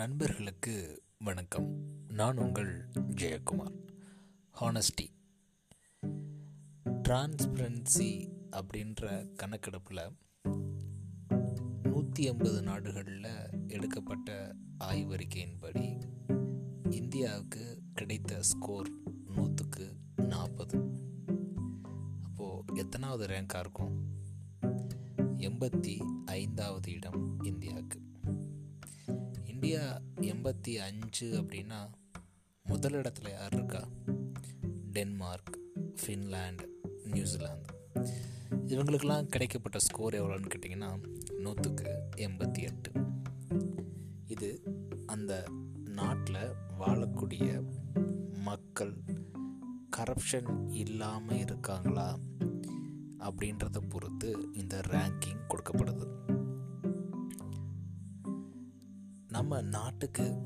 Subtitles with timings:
[0.00, 1.84] நண்பர்களுக்கு வணக்கம்.
[2.08, 3.86] நான் உங்கள் ஜெயக்குமார்.
[4.60, 5.06] ஹானஸ்டி
[7.08, 10.16] டிரான்ஸ்பரன்சி அப்படின்ற கணக்கெடுப்பில்
[11.82, 16.02] நூற்றி ஐம்பது நாடுகளில் எடுக்கப்பட்ட ஆய்வறிக்கையின்படி
[16.90, 18.90] இந்தியாவுக்கு கிடைத்த ஸ்கோர்
[19.26, 20.94] நூற்றுக்கு நாற்பது
[22.22, 24.08] அப்போது எத்தனாவது ரேங்காக இருக்கும்?
[25.36, 28.08] எண்பத்தி ஐந்தாவது இடம் இந்தியாவுக்கு.
[29.70, 31.92] இந்தியா எண்பத்தி அஞ்சு அப்படின்னா
[32.62, 33.88] முதலிடத்தில் யார் இருக்கா?
[34.92, 35.58] Denmark
[36.02, 36.66] Finland
[37.04, 37.74] New Zealand.
[38.66, 41.02] இவங்களுக்கெல்லாம் கிடைக்கப்பட்ட ஸ்கோர் எவ்வளோன்னு கேட்டிங்கன்னா
[41.38, 42.90] நூற்றுக்கு எண்பத்தி எட்டு.
[44.26, 44.62] இது
[45.06, 45.44] அந்த
[45.84, 47.64] நாட்டில் வாழக்கூடிய
[48.32, 48.94] மக்கள்
[49.96, 52.18] கரப்ஷன் இல்லாமல் இருக்காங்களா
[53.18, 56.38] அப்படின்றத பொறுத்து இந்த ரேங்கிங் கொடுக்கப்படுது.
[59.30, 60.36] நம்ம நாட்டுக்கு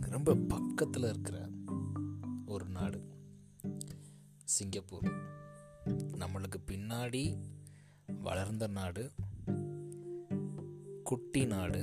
[0.00, 1.48] ரொம்ப பக்கத்தில் இருக்கிற
[2.46, 3.00] ஒரு நாடு
[4.44, 5.08] சிங்கப்பூர்.
[6.12, 7.22] நம்மளுக்கு பின்னாடி
[8.20, 9.12] வளர்ந்த நாடு
[11.04, 11.82] குட்டி நாடு.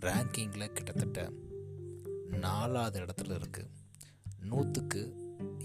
[0.00, 1.32] ரேங்கிங்கில் கிட்டத்தட்ட
[2.26, 3.70] நாலாவது இடத்துல இருக்குது
[4.40, 5.02] நூற்றுக்கு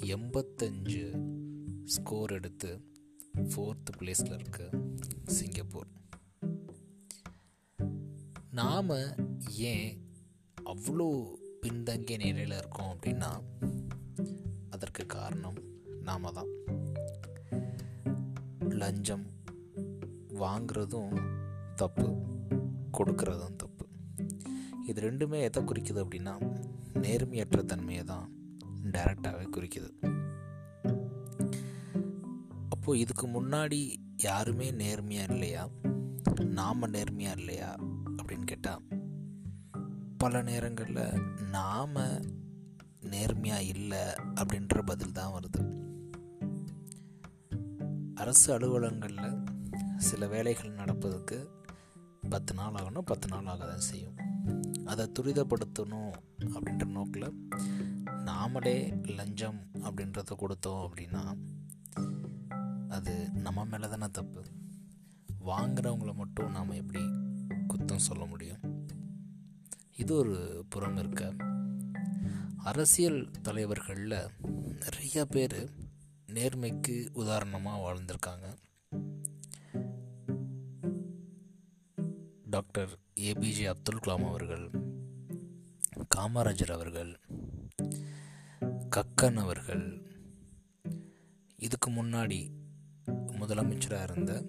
[0.01, 1.05] எண்பத்தஞ்சு
[1.85, 2.93] ஸ்கோர் எடுத்து
[3.33, 4.83] ஃபோர்த்து பிளேஸில் இருக்குது
[5.25, 5.87] சிங்கப்பூர்.
[8.55, 8.89] நாம்
[9.57, 10.11] ஏன்
[10.65, 13.41] அவ்வளோ பின்தங்கிய நிலையில் இருக்கோம் அப்படின்னா
[14.69, 15.57] அதற்கு காரணம்
[16.01, 16.47] நாம தான்.
[18.69, 19.25] லஞ்சம்
[20.29, 21.37] வாங்குறதும்
[21.75, 22.07] தப்பு
[22.97, 23.87] கொடுக்கறதும் தப்பு.
[24.85, 26.33] இது ரெண்டுமே எதை குறிக்குது அப்படின்னா
[26.93, 28.29] நேர்மையற்ற தன்மையை தான்
[28.91, 29.91] டைரக்டாகவே குறிக்குது.
[32.69, 35.69] அப்போது இதுக்கு முன்னாடி யாருமே நேர்மையாக இல்லையா?
[36.39, 37.75] நாம் நேர்மையாக இல்லையா?
[38.25, 38.81] அப்படின்னு கேட்டால்
[40.17, 41.95] பல நேரங்களில் நாம்
[43.01, 43.99] நேர்மையாக இல்லை
[44.35, 45.61] அப்படின்ற பதில் தான் வருது.
[48.15, 49.43] அரசு அலுவலகங்களில்
[49.97, 51.47] சில வேலைகள் நடப்பதுக்கு
[52.29, 54.15] பத்து நாள் ஆகணும் பத்து நாள் ஆக தான் செய்யும்.
[54.85, 57.49] அதை துரிதப்படுத்தணும் அப்படின்ற நோக்கில்
[58.07, 61.37] நாமளே லஞ்சம் அப்படின்றத கொடுத்தோம் அப்படின்னா
[62.89, 64.43] அது நம்ம மேலே தானே தப்பு.
[65.45, 67.03] வாங்குறவங்கள மட்டும் நாம் எப்படி
[67.67, 68.87] குத்தம் சொல்ல முடியும்.
[69.95, 71.33] இது ஒரு புறம் இருக்க.
[72.57, 74.29] அரசியல் தலைவர்களில்
[74.79, 75.69] நிறைய பேர்
[76.27, 78.57] நேர்மைக்கு உதாரணமாக வாழ்ந்திருக்காங்க.
[82.49, 84.69] டாக்டர் ஏபிஜே அப்துல் கலாம் அவர்கள்
[86.15, 87.19] காமராஜர் அவர்கள்
[88.95, 90.01] கக்கன் அவர்கள்.
[91.57, 92.51] இதுக்கு முன்னாடி
[93.07, 94.45] முதலமைச்சராக இருந்த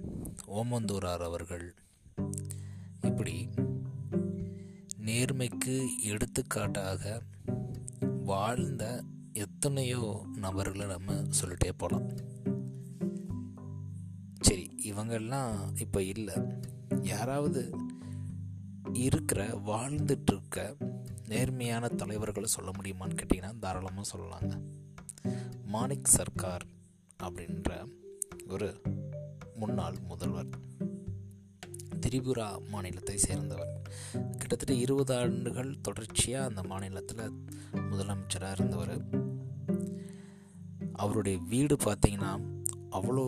[0.47, 1.75] ஓமந்தூரார் அவர்கள்
[3.27, 3.63] இப்படி
[4.99, 7.23] நேர்மைக்கு எடுத்துக்காட்டாக
[8.25, 12.11] வாழ்ந்த எத்தனையோ நபர்களை நம்ம சொல்லிட்டே போகலாம்
[14.41, 16.35] சரி இவங்கெல்லாம் இப்போ இல்லை.
[17.03, 17.71] யாராவது
[18.93, 20.77] இருக்கிற வாழ்ந்துட்டு இருக்க
[21.29, 24.61] நேர்மையான தலைவர்களை சொல்ல முடியுமான்னு கேட்டிங்கன்னா தாராளமாக சொல்லலாங்க.
[25.65, 26.67] மாணிக் சர்க்கார்
[27.23, 27.93] அப்படின்ற
[28.47, 28.81] ஒரு
[29.57, 30.75] முன்னாள் முதல்வர்.
[32.05, 33.73] திரிபுரா மாநிலத்தை சேர்ந்தவர்.
[34.39, 37.35] கிட்டத்தட்ட இருபது ஆண்டுகள் தொடர்ச்சியாக அந்த மாநிலத்தில்
[37.91, 38.97] முதலமைச்சராக இருந்தவர்.
[40.93, 42.33] அவருடைய வீடு பார்த்தீங்கன்னா
[42.91, 43.27] அவ்வளோ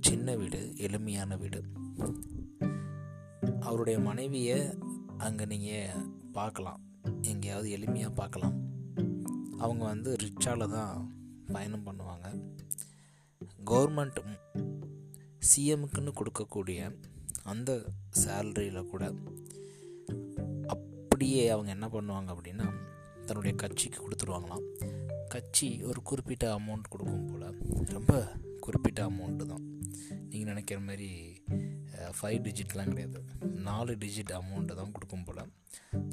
[0.00, 1.60] சின்ன வீடு எளிமையான வீடு.
[3.60, 4.58] அவருடைய மனைவியை
[5.18, 6.80] அங்கே நீங்கள் பார்க்கலாம்
[7.22, 8.56] எங்கேயாவது எளிமையாக பார்க்கலாம்
[9.58, 10.94] அவங்க வந்து ரிச்சாவில் தான்
[11.52, 12.28] பயணம் பண்ணுவாங்க.
[13.70, 14.20] கவர்மெண்ட்
[15.48, 16.80] சிஎம்க்குன்னு கொடுக்கக்கூடிய
[17.50, 17.70] அந்த
[18.22, 19.04] சேலரியில் கூட
[20.74, 22.66] அப்படியே அவங்க என்ன பண்ணுவாங்க அப்படின்னா
[23.26, 24.64] தன்னுடைய கட்சிக்கு கொடுத்துருவாங்களாம்.
[25.34, 28.14] கட்சி ஒரு குறிப்பிட்ட அமௌண்ட் கொடுக்கும் போல் ரொம்ப
[28.64, 29.64] குறிப்பிட்ட அமௌண்ட்டு தான்.
[30.30, 31.10] நீங்கள் நினைக்கிற மாதிரி
[32.18, 33.20] ஃபைவ் டிஜிட்லாம் கிடையாது.
[33.68, 35.42] நாலு டிஜிட் அமௌண்ட்டு தான் கொடுக்கும் போல்.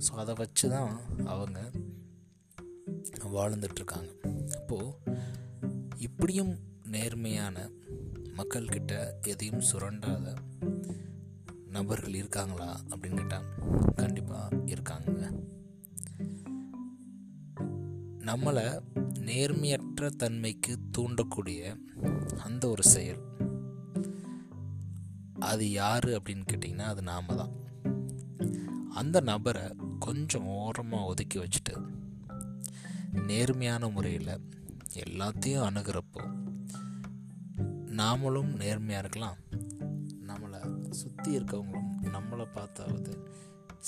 [0.06, 0.92] ஸோ அதை வச்சு தான்
[1.34, 1.60] அவங்க
[3.38, 4.12] வாழ்ந்துட்டுருக்காங்க.
[4.60, 5.18] அப்போது
[6.08, 6.54] இப்படியும்
[6.96, 7.58] நேர்மையான
[8.38, 8.94] மக்கள்கிட்ட
[9.32, 10.28] எதையும் சுரண்டாத
[11.70, 13.44] நபர்கள் இருக்காங்களா அப்படின்னு கேட்டால்
[13.96, 15.32] கண்டிப்பாக இருக்காங்க
[18.20, 18.82] நம்மளை
[19.14, 21.80] நேர்மையற்ற தன்மைக்கு தூண்டக்கூடிய
[22.38, 23.22] அந்த ஒரு செயல்
[25.40, 27.50] அது யார் அப்படின்னு கேட்டிங்கன்னா அது நாம தான்.
[28.90, 29.62] அந்த நபரை
[30.00, 31.88] கொஞ்சம் ஓரமாக ஒதுக்கி வச்சுட்டு
[33.12, 34.42] நேர்மையான முறையில்
[34.94, 36.38] எல்லாத்தையும் அணுகிறப்போ
[37.86, 39.38] நாமளும் நேர்மையாக இருக்கலாம்.
[41.02, 43.14] சுற்றி இருக்கவங்களும் நம்மளை பார்த்தாவது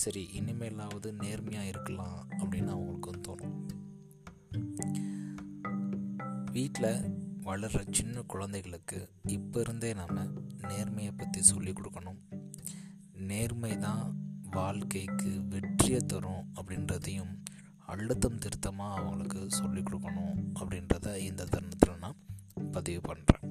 [0.02, 3.58] சரி இனிமேலாவது நேர்மையாக இருக்கலாம் அப்படின்னு அவங்களுக்கும் தோணும்.
[6.52, 6.94] வீட்டில்
[7.44, 10.24] வளர்கிற சின்ன குழந்தைகளுக்கு இப்போ இருந்தே நம்ம
[10.72, 12.20] நேர்மையை பற்றி சொல்லிக் கொடுக்கணும்.
[13.30, 14.06] நேர்மை தான்
[14.52, 17.34] வாழ்க்கைக்கு வெற்றியை தரும் அப்படின்றதையும்
[17.86, 22.20] அழுத்தம் திருத்தமாக அவங்களுக்கு சொல்லிக் கொடுக்கணும் அப்படின்றத இந்த தருணத்தில் நான்
[22.72, 23.51] பதிவு பண்ணுறேன்